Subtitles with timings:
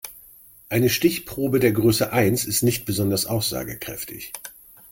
[0.69, 4.33] Eine Stichprobe der Größe eins ist nicht besonders aussagekräftig.